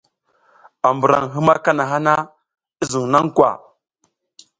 A 0.87 0.89
mburan 0.95 1.25
hima 1.33 1.55
kanaha 1.65 1.97
na, 2.05 2.15
i 2.81 2.83
zun 2.91 3.07
na 3.13 3.19
kwa? 3.35 3.51